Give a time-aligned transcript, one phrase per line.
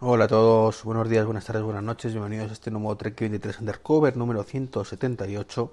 [0.00, 3.58] Hola a todos, buenos días, buenas tardes, buenas noches, bienvenidos a este nuevo Trek 23
[3.58, 5.72] Undercover número 178,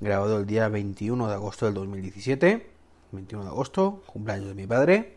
[0.00, 2.68] grabado el día 21 de agosto del 2017,
[3.12, 5.16] 21 de agosto, cumpleaños de mi padre,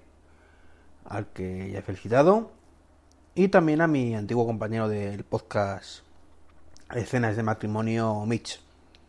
[1.05, 2.51] al que ya he felicitado,
[3.33, 6.03] y también a mi antiguo compañero del podcast
[6.93, 8.61] Escenas de Matrimonio, Mitch,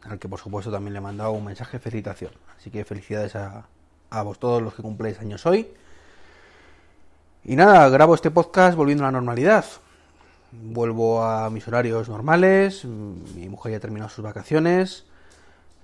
[0.04, 2.32] al que por supuesto también le he mandado un mensaje de felicitación.
[2.56, 3.68] Así que felicidades a,
[4.08, 5.68] a vos todos los que cumpléis años hoy.
[7.48, 9.64] Y nada, grabo este podcast volviendo a la normalidad.
[10.50, 12.84] Vuelvo a mis horarios normales.
[12.84, 15.04] Mi mujer ya terminó sus vacaciones.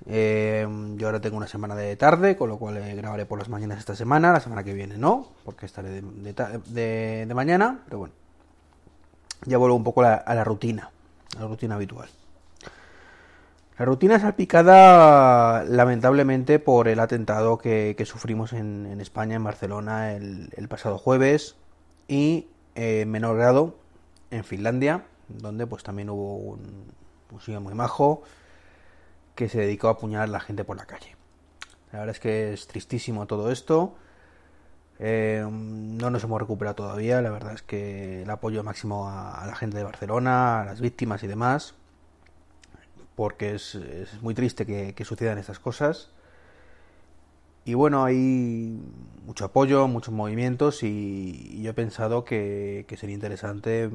[0.07, 3.49] Eh, yo ahora tengo una semana de tarde, con lo cual eh, grabaré por las
[3.49, 4.33] mañanas esta semana.
[4.33, 6.03] La semana que viene no, porque estaré de,
[6.67, 7.79] de, de, mañana.
[7.85, 8.15] Pero bueno,
[9.45, 10.91] ya vuelvo un poco a a la rutina,
[11.37, 12.09] a la rutina habitual.
[13.83, 20.99] La rutina salpicada lamentablemente por el atentado que, sufrimos en, España, en Barcelona, el, pasado
[20.99, 21.57] jueves
[22.07, 23.75] y eh, en menor grado
[24.31, 26.93] en Finlandia, donde pues también hubo un,
[27.33, 28.23] un muy majo
[29.35, 31.17] que se dedicó a apuñalar a la gente por la calle.
[31.91, 33.97] La verdad es que es tristísimo todo esto.
[35.01, 37.21] Eh, no nos hemos recuperado todavía.
[37.21, 41.25] La verdad es que el apoyo máximo a la gente de Barcelona, a las víctimas
[41.25, 41.75] y demás
[43.17, 46.11] porque es, es muy triste que, sucedan estas cosas.
[47.65, 48.81] Y bueno, hay
[49.27, 53.91] mucho apoyo, muchos movimientos y, yo he pensado que, que, sería interesante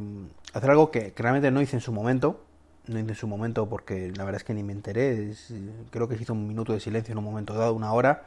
[0.53, 2.43] hacer algo que, que, realmente no hice en su momento.
[2.87, 5.31] No hice en su momento porque la verdad es que ni me enteré.
[5.31, 5.53] Es,
[5.91, 8.25] creo que se hizo un minuto de silencio en un momento dado, una hora,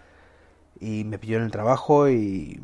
[0.80, 2.60] y me pilló en el trabajo y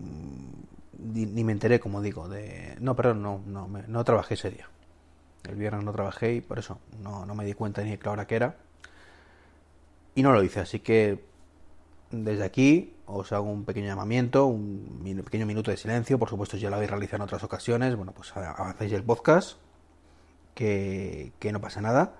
[0.98, 2.28] ni, ni me enteré, como digo.
[2.28, 4.68] de No, perdón, no, no, no trabajé ese día.
[5.48, 8.08] El viernes no trabajé y por eso no, no me di cuenta ni de qué
[8.08, 8.56] hora que era.
[10.14, 11.24] Y no lo hice, así que
[12.10, 16.18] desde aquí os hago un pequeño llamamiento, un pequeño minuto de silencio.
[16.18, 17.94] Por supuesto, ya lo habéis realizado en otras ocasiones.
[17.96, 19.58] Bueno, pues avancéis el podcast,
[20.54, 22.14] que, que no pasa nada.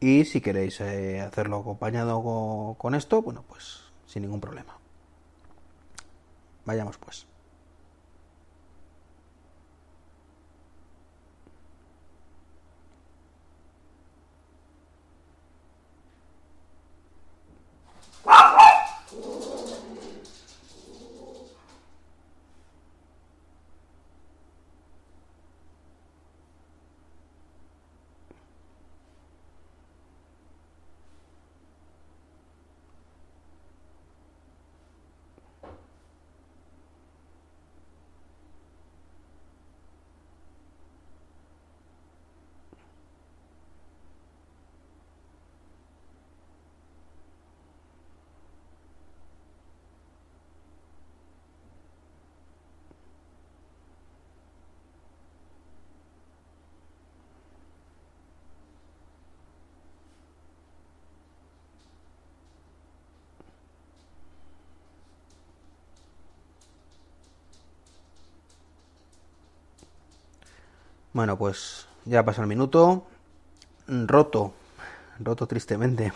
[0.00, 4.78] Y si queréis eh, hacerlo acompañado con, con esto, bueno, pues sin ningún problema.
[6.64, 7.26] Vayamos pues.
[71.14, 73.06] Bueno, pues ya pasó el minuto.
[73.86, 74.52] Roto,
[75.20, 76.12] roto tristemente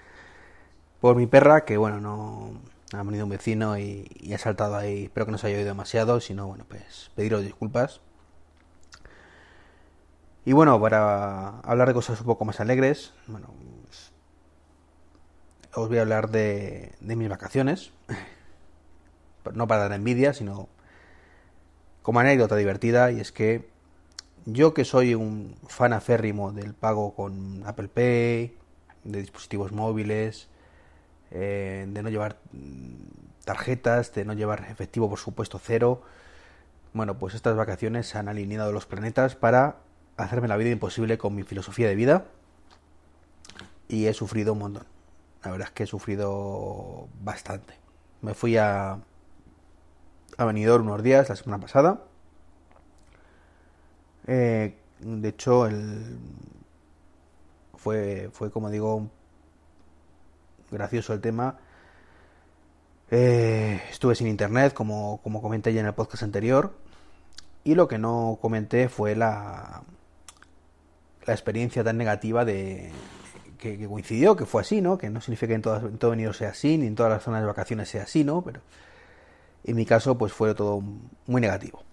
[1.00, 2.52] por, mi perra, que bueno, no
[2.94, 5.04] ha venido un vecino y, ha saltado ahí.
[5.04, 8.00] Espero que no se haya oído demasiado, si no, bueno, pues pediros disculpas.
[10.46, 13.48] Y bueno, para hablar de cosas un poco más alegres, bueno,
[15.74, 17.92] os voy a hablar de, de mis vacaciones.
[19.54, 20.68] No para dar envidia, sino
[22.02, 23.70] como anécdota divertida, y es que
[24.46, 28.56] yo que soy un fan aférrimo del pago con Apple Pay,
[29.04, 30.48] de dispositivos móviles,
[31.30, 32.38] eh, de no llevar
[33.44, 36.02] tarjetas, de no llevar efectivo por supuesto cero,
[36.92, 39.76] bueno, pues estas vacaciones se han alineado los planetas para
[40.16, 42.24] hacerme la vida imposible con mi filosofía de vida
[43.88, 44.86] y he sufrido un montón.
[45.44, 47.74] La verdad es que he sufrido bastante.
[48.22, 48.98] Me fui a,
[50.36, 52.02] a Benidorm unos días la semana pasada
[54.26, 56.18] eh, de hecho, el...
[57.76, 59.08] fue, fue, como digo,
[60.70, 61.58] gracioso el tema.
[63.10, 66.72] Eh, estuve sin internet, como, como comenté ya en el podcast anterior.
[67.64, 69.82] Y lo que no comenté fue la,
[71.26, 72.90] la experiencia tan negativa de
[73.58, 74.96] que, coincidió, que fue así, ¿no?
[74.96, 77.42] Que no significa que en, todas, en todo sea así, ni en todas las zonas
[77.42, 78.42] de vacaciones sea así, ¿no?
[78.42, 78.60] Pero
[79.64, 80.82] en mi caso, pues fue todo
[81.26, 81.84] muy negativo.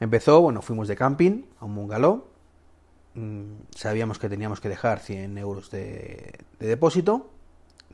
[0.00, 2.24] Empezó, bueno, fuimos de camping a un bungalow.
[3.14, 7.30] Mm, sabíamos que teníamos que dejar 100 euros de, de, depósito,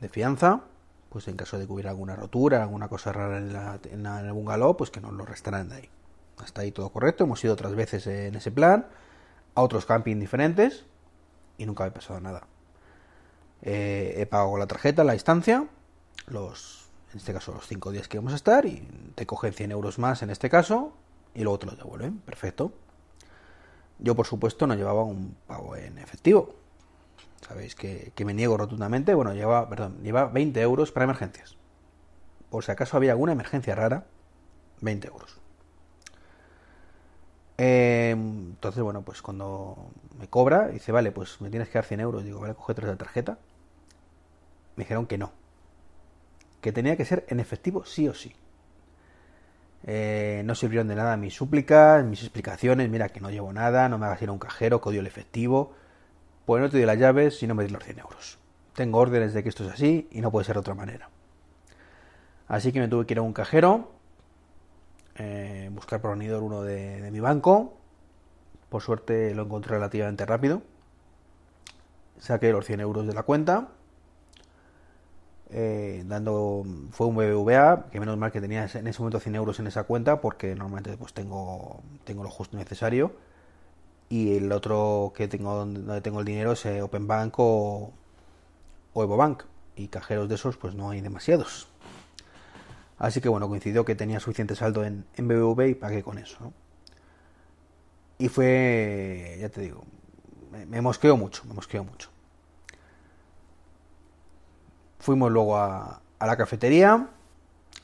[0.00, 0.62] de fianza,
[1.08, 4.20] pues en caso de que hubiera alguna rotura, alguna cosa rara en, la, en, la,
[4.20, 5.88] en el bungalow, pues que nos lo restaran de ahí.
[6.38, 7.25] Hasta ahí todo correcto.
[7.25, 8.87] Hemos ido otras veces en ese plan,
[9.55, 10.85] a otros camping diferentes
[11.58, 12.47] y nunca me ha pasado nada.
[13.62, 15.67] Eh, he pagado la tarjeta la distancia,
[16.29, 19.73] los, en este caso los 5 días que vamos a estar, y te cogen 100
[19.73, 20.93] euros más en este caso,
[21.36, 22.18] y luego te los devuelven.
[22.18, 22.72] Perfecto.
[23.98, 26.54] Yo, por supuesto, no llevaba un pago en efectivo.
[27.46, 29.14] Sabéis que, me niego rotundamente.
[29.14, 31.56] Bueno, lleva, perdón, lleva 20 euros para emergencias.
[32.50, 34.06] Por si acaso había alguna emergencia rara,
[34.80, 35.40] 20 euros.
[37.58, 42.00] Em, entonces, bueno, pues cuando me cobra, dice, vale, pues me tienes que dar 100
[42.00, 42.24] euros.
[42.24, 43.38] Digo, vale, coge tres de tarjeta.
[44.76, 45.32] Me dijeron que no.
[46.60, 48.34] Que tenía que ser en efectivo sí o sí.
[49.86, 52.90] Eh, no sirvieron de nada mis súplicas, mis explicaciones.
[52.90, 55.72] Mira, que no llevo nada, no me hagas ir a un cajero, que el efectivo.
[56.44, 58.38] Pues no te doy las llaves si no me das los 100 euros.
[58.74, 61.08] Tengo órdenes de que esto es así y no puede ser de otra manera.
[62.48, 63.90] Así que me tuve que ir a un cajero,
[65.16, 67.78] eh, buscar por unidor uno de, mi banco.
[68.68, 70.62] Por suerte lo encontré relativamente rápido.
[72.18, 73.68] Saqué los 100 euros de la cuenta.
[75.50, 79.60] Eh, dando fue un BBVA que menos mal que tenía en ese momento 100 euros
[79.60, 83.12] en esa cuenta porque normalmente pues tengo tengo lo justo necesario
[84.08, 87.93] y el otro que tengo donde tengo el dinero es eh, Open Bank o,
[88.93, 89.44] o EvoBank
[89.76, 91.69] y cajeros de esos pues no hay demasiados
[92.98, 96.52] Así que bueno, coincidió que tenía suficiente saldo en, en BBV y pagué con eso.
[98.19, 99.84] Y fue, ya te digo,
[100.69, 102.10] me, mosqueó mucho, me mosqueó mucho.
[105.06, 107.06] Fuimos luego a, la cafetería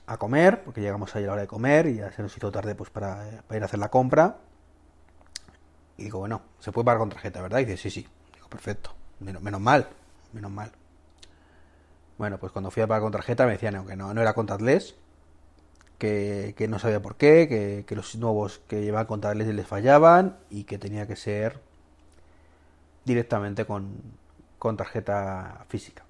[0.08, 2.50] a comer, porque llegamos ahí a la hora de comer y ya se nos hizo
[2.50, 4.38] tarde pues para, ir a hacer la compra.
[5.96, 7.60] Y digo, bueno, se puede pagar con tarjeta, ¿verdad?
[7.60, 8.08] Y dice, sí, sí.
[8.34, 8.92] Digo, perfecto.
[9.20, 9.86] Menos, menos mal,
[10.32, 10.72] menos mal.
[12.18, 14.96] Bueno, pues cuando fui a pagar con tarjeta me decían que no, no era contactless,
[15.98, 20.76] que, no sabía por qué, que, los nuevos que llevaban contactless les fallaban y que
[20.76, 21.60] tenía que ser
[23.04, 23.92] directamente con,
[24.58, 26.02] con tarjeta física.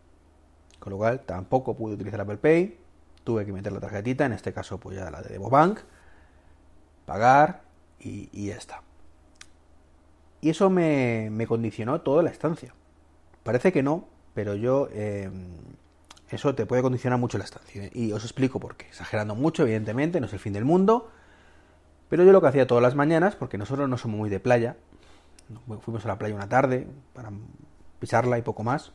[0.82, 2.76] Con lo cual tampoco pude utilizar Apple Pay,
[3.22, 5.78] tuve que meter la tarjetita, en este caso pues ya la de Bank,
[7.06, 7.62] pagar
[8.00, 8.82] y, ya está.
[10.40, 12.74] Y eso me, me condicionó toda la estancia.
[13.44, 15.30] Parece que no, pero yo eh,
[16.30, 17.88] eso te puede condicionar mucho la estancia.
[17.92, 18.86] Y os explico por qué.
[18.86, 21.12] Exagerando mucho, evidentemente, no es el fin del mundo.
[22.08, 24.74] Pero yo lo que hacía todas las mañanas, porque nosotros no somos muy de playa,
[25.82, 27.30] fuimos a la playa una tarde para
[28.00, 28.90] pisarla y poco más.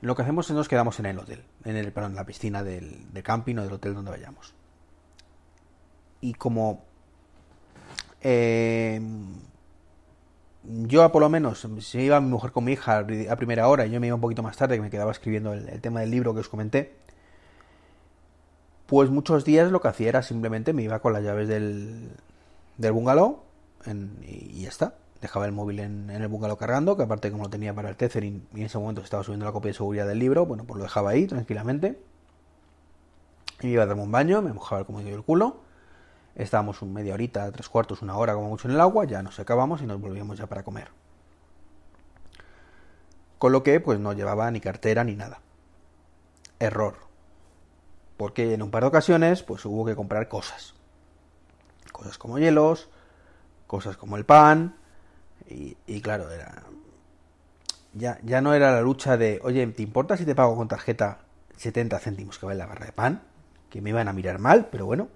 [0.00, 2.62] Lo que hacemos es nos quedamos en el hotel, en el, perdón, en la piscina
[2.62, 4.54] del, camping o del hotel donde vayamos.
[6.20, 6.84] Y como
[8.20, 9.00] eh,
[10.68, 13.90] yo por lo menos, si iba mi mujer con mi hija a primera hora y
[13.90, 16.34] yo me iba un poquito más tarde, que me quedaba escribiendo el, tema del libro
[16.34, 16.96] que os comenté,
[18.86, 22.10] pues muchos días lo que hacía era simplemente me iba con las llaves del,
[22.78, 23.42] del bungalow
[24.22, 24.94] y, ya está.
[25.26, 28.46] Dejaba el móvil en, el bungalow cargando, que aparte como lo tenía para el tethering
[28.54, 30.84] y en ese momento estaba subiendo la copia de seguridad del libro, bueno, pues lo
[30.84, 31.98] dejaba ahí tranquilamente.
[33.60, 35.62] Y me iba a darme un baño, me mojaba el comodín del culo
[36.36, 39.34] Estábamos un media horita, tres cuartos, una hora como mucho en el agua, ya nos
[39.34, 40.90] secábamos y nos volvíamos ya para comer.
[43.38, 45.40] Con lo que pues no llevaba ni cartera ni nada.
[46.60, 46.98] Error.
[48.16, 50.74] Porque en un par de ocasiones pues hubo que comprar cosas.
[51.90, 52.90] Cosas como hielos,
[53.66, 54.76] cosas como el pan.
[55.48, 56.64] Y, claro, era...
[57.94, 61.20] Ya, ya no era la lucha de, oye, ¿te importa si te pago con tarjeta
[61.56, 63.22] 70 céntimos que vale la barra de pan?
[63.70, 65.08] Que me iban a mirar mal, pero bueno,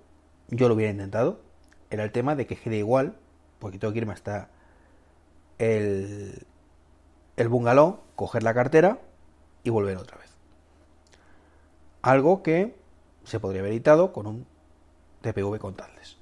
[0.49, 1.41] yo lo hubiera intentado,
[1.91, 3.17] era el tema de que quede igual,
[3.59, 4.49] porque tengo que irme hasta
[5.59, 6.47] el,
[7.37, 8.99] el bungalow, coger la cartera
[9.63, 10.31] y volver otra vez.
[12.01, 12.75] Algo que
[13.25, 14.47] se podría haber evitado con un
[15.21, 16.17] TPV contactless.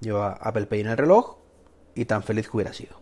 [0.00, 1.37] Lleva Apple Pay en el reloj
[1.98, 3.00] y tan feliz que hubiera sido.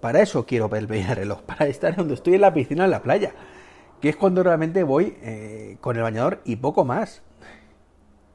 [0.00, 3.02] Para eso quiero en el reloj, para estar donde estoy en la piscina en la
[3.02, 3.34] playa,
[4.00, 7.20] que es cuando realmente voy eh, con el bañador y poco más.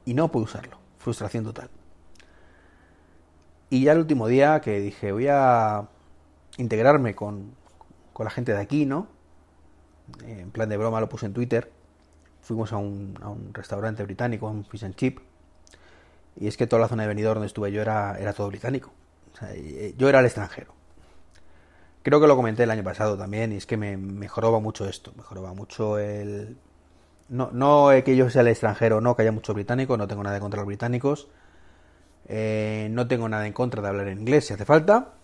[0.04, 1.68] Y no puedo usarlo frustración total.
[3.70, 5.88] Y ya el último día que dije, voy a
[6.58, 7.56] integrarme con,
[8.12, 9.08] con la gente de aquí, ¿no?
[10.24, 11.72] En plan de broma lo puse en Twitter.
[12.40, 15.18] Fuimos a un, a un restaurante británico, un fish and chip.
[16.36, 18.92] Y es que toda la zona de venidor donde estuve yo era, era todo británico.
[19.96, 20.74] Yo era el extranjero.
[22.02, 25.12] Creo que lo comenté el año pasado también, y es que me mejoraba mucho esto.
[25.16, 26.58] Mejoraba mucho el,
[27.28, 30.38] no, no que yo sea el extranjero, no que haya muchos británicos, no tengo nada
[30.40, 31.28] contra los británicos.
[32.26, 35.14] Eh, no tengo nada en contra de hablar en inglés si hace falta.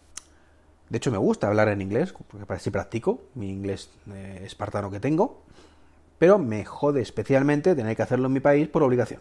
[0.89, 5.01] De hecho, me gusta hablar en inglés, porque así practico mi inglés eh, espartano que
[5.01, 5.43] tengo.
[6.19, 9.21] Pero me jode especialmente tener que hacerlo en mi país por obligación.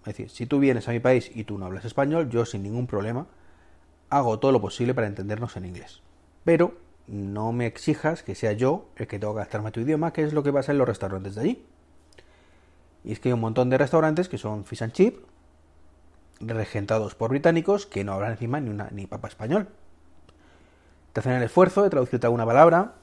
[0.00, 2.62] Es decir, si tú vienes a mi país y tú no hablas español, yo sin
[2.62, 3.26] ningún problema
[4.12, 6.02] hago todo lo posible para entendernos en inglés.
[6.44, 6.74] Pero
[7.06, 10.34] no me exijas que sea yo el que tengo que gastarme tu idioma, que es
[10.34, 11.66] lo que pasa en los restaurantes de allí.
[13.04, 15.24] Y es que hay un montón de restaurantes que son fish and chip,
[16.40, 19.68] regentados por británicos que no hablan encima ni, una, ni papa español.
[21.14, 22.94] Te hacen el esfuerzo de traducirte alguna palabra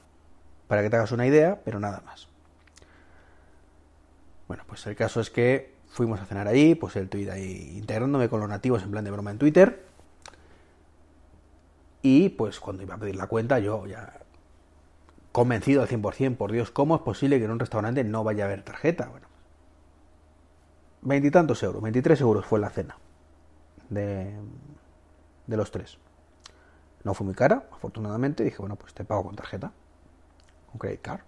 [0.68, 2.28] para que te hagas una idea, pero nada más.
[4.46, 8.28] Bueno, pues el caso es que fuimos a cenar allí, pues el tweet ahí integrándome
[8.28, 9.89] con los nativos en plan de broma en Twitter.
[12.02, 14.20] Y pues cuando iba a pedir la cuenta, yo ya
[15.32, 18.46] convencido al 100%, por Dios, ¿cómo es posible que en un restaurante no vaya a
[18.46, 19.08] haber tarjeta?
[19.08, 19.26] Bueno,
[21.02, 22.96] veintitantos euros, 23 euros fue la cena
[23.90, 24.34] de,
[25.46, 25.98] de los tres.
[27.04, 28.44] No fue muy cara, afortunadamente.
[28.44, 29.72] Dije, bueno, pues te pago con tarjeta,
[30.70, 31.20] con credit card.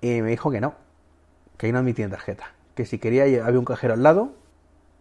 [0.00, 0.74] Y me dijo que no,
[1.56, 2.52] que ahí no admitían tarjeta.
[2.74, 4.32] Que si quería, había un cajero al lado,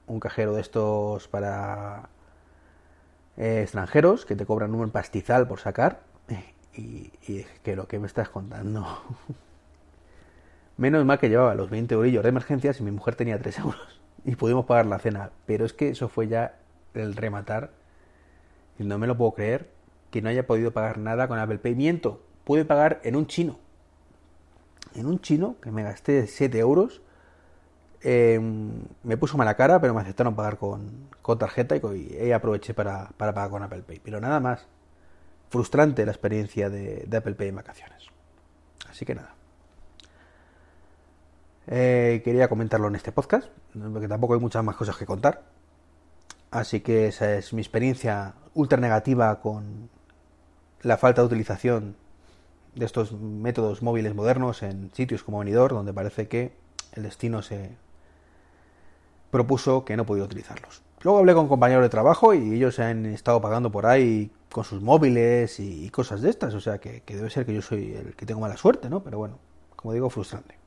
[0.08, 2.10] un cajero de estos para
[3.38, 6.02] eh, extranjeros que te cobran un pastizal por sacar.
[6.74, 7.12] Y,
[7.64, 8.86] que lo que me estás contando.
[10.78, 14.02] Menos mal que llevaba los 20 eurillos de emergencias y mi mujer tenía 3 euros.
[14.26, 15.32] Y pudimos pagar la cena.
[15.46, 16.60] Pero es que eso fue ya
[16.94, 17.72] el rematar.
[18.78, 19.72] Y no me lo puedo creer
[20.12, 21.76] que no haya podido pagar nada con Apple Pay.
[21.76, 23.58] Miento, pude pagar en un chino.
[24.94, 27.02] En un chino que me gasté 7 euros.
[28.02, 33.50] Em, me puso mala cara, pero me aceptaron pagar con, tarjeta y, aproveché para, pagar
[33.50, 34.00] con Apple Pay.
[34.00, 34.68] Pero nada más.
[35.50, 38.08] Frustrante la experiencia de Apple Pay en vacaciones.
[38.90, 39.38] Así que nada.
[41.68, 43.50] Eh, quería comentarlo en este podcast,
[43.92, 45.44] porque tampoco hay muchas más cosas que contar.
[46.50, 49.90] Así que esa es mi experiencia ultra negativa con
[50.82, 51.98] la falta de utilización
[52.74, 56.54] de estos métodos móviles modernos en sitios como Benidorm, donde parece que
[56.94, 57.72] el destino se
[59.32, 60.82] propuso que no podía utilizarlos.
[61.02, 64.64] Luego hablé con compañeros de trabajo y ellos se han estado pagando por ahí con
[64.64, 68.16] sus móviles y cosas de estas, o sea que, debe ser que yo soy el
[68.16, 69.04] que tengo mala suerte, ¿no?
[69.04, 69.38] Pero bueno,
[69.76, 70.58] como digo, frustrante.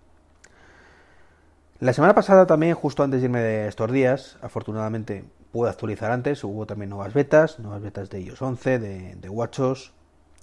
[1.80, 6.44] La semana pasada también, justo antes de irme de estos días, afortunadamente pude actualizar antes,
[6.44, 9.92] hubo también nuevas betas, nuevas betas de iOS 11, de, de Watchos,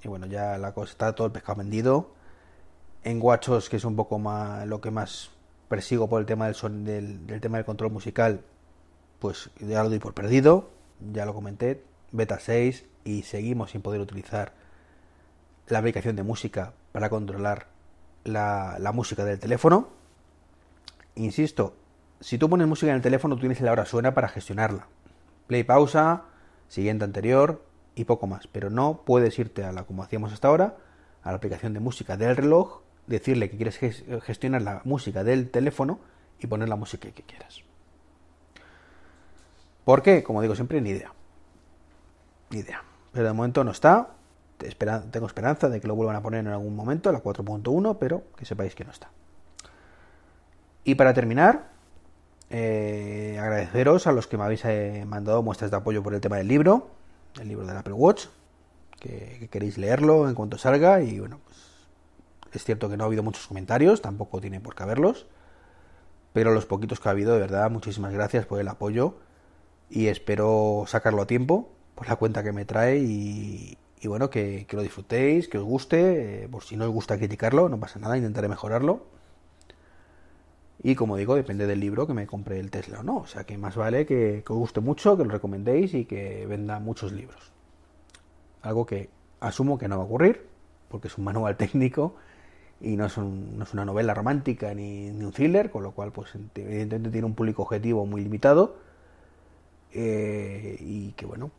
[0.03, 2.11] y bueno, ya la cosa está todo el pescado vendido.
[3.03, 5.31] En Watchos, que es un poco más lo que más
[5.67, 8.41] persigo por el tema del, son, del, tema del control musical,
[9.19, 10.69] pues ya lo doy por perdido,
[11.13, 14.53] ya lo comenté, beta 6 y seguimos sin poder utilizar
[15.67, 17.67] la aplicación de música para controlar
[18.23, 19.97] la, la música del teléfono
[21.17, 21.73] insisto,
[22.19, 24.87] si tú pones música en el teléfono, tú tienes la hora suena para gestionarla.
[25.47, 26.23] Play, pausa,
[26.67, 27.63] siguiente anterior
[27.95, 28.47] y poco más.
[28.47, 30.77] Pero no puedes irte a la, como hacíamos hasta ahora,
[31.23, 33.79] a la aplicación de música del reloj, decirle que quieres
[34.23, 35.99] gestionar la música del teléfono
[36.39, 37.63] y poner la música que quieras.
[39.83, 40.21] ¿Por qué?
[40.21, 41.13] Como digo siempre, ni idea.
[42.49, 42.83] Ni idea.
[43.13, 44.09] Pero de momento no está.
[45.11, 48.45] Tengo esperanza de que lo vuelvan a poner en algún momento, la 4.1, pero que
[48.45, 49.09] sepáis que no está.
[50.83, 51.69] Y para terminar,
[52.49, 56.37] eh, agradeceros a los que me habéis eh, mandado muestras de apoyo por el tema
[56.37, 56.89] del libro,
[57.39, 58.25] el libro del Apple Watch,
[58.99, 61.01] que, queréis leerlo en cuanto salga.
[61.01, 61.57] Y bueno, pues
[62.57, 65.27] es cierto que no ha habido muchos comentarios, tampoco tiene por qué haberlos.
[66.33, 69.15] Pero los poquitos que ha habido, de verdad, muchísimas gracias por el apoyo.
[69.89, 72.99] Y espero sacarlo a tiempo por la cuenta que me trae.
[72.99, 76.43] Y, bueno, que, lo disfrutéis, que os guste.
[76.43, 79.05] Eh, por si no os gusta criticarlo, no pasa nada, intentaré mejorarlo.
[80.83, 83.17] Y como digo, depende del libro que me compre el Tesla o no.
[83.17, 86.79] O sea que más vale que, os guste mucho, que lo recomendéis y que venda
[86.79, 87.51] muchos libros.
[88.61, 89.09] Algo que
[89.39, 90.47] asumo que no va a ocurrir,
[90.87, 92.15] porque es un manual técnico
[92.81, 97.09] y no es, es una novela romántica ni, un thriller, con lo cual, pues evidentemente
[97.09, 98.75] tiene un público objetivo muy limitado.
[99.93, 101.51] Eh, y que bueno,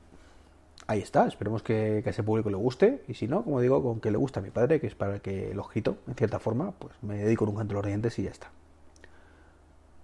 [0.87, 1.26] ahí está.
[1.26, 3.02] Esperemos que, a ese público le guste.
[3.08, 5.16] Y si no, como digo, con que le guste a mi padre, que es para
[5.16, 8.18] el que lo ojito, en cierta forma, pues me dedico un canto de los dientes
[8.18, 8.50] y ya está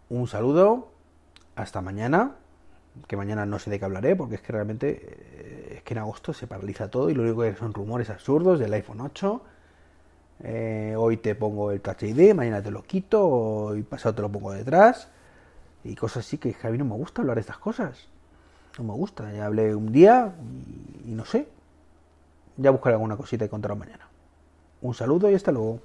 [0.09, 0.89] un saludo,
[1.57, 2.37] hasta mañana,
[3.07, 5.99] que mañana no sé de qué hablaré, porque es que realmente eh, es que en
[5.99, 9.43] agosto se paraliza todo y lo único que son rumores absurdos del iPhone 8.
[10.43, 14.31] Eh, hoy te pongo el Touch ID, mañana te lo quito, hoy pasado te lo
[14.31, 15.09] pongo detrás.
[15.85, 18.09] Y cosas así que a mí no me gusta hablar de estas cosas.
[18.79, 19.31] No me gusta.
[19.33, 20.35] Ya hablé un día
[21.05, 21.49] y, y no sé.
[22.57, 24.09] Ya buscaré alguna cosita y contarlo mañana.
[24.81, 25.81] Un saludo y hasta luego.